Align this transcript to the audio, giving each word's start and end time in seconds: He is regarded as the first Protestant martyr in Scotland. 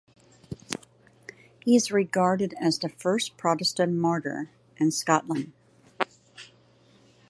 He 1.63 1.75
is 1.75 1.91
regarded 1.91 2.55
as 2.59 2.79
the 2.79 2.89
first 2.89 3.37
Protestant 3.37 3.93
martyr 3.93 4.49
in 4.77 4.89
Scotland. 4.89 5.53